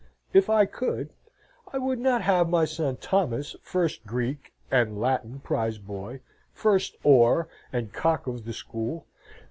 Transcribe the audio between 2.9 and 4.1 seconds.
Thomas first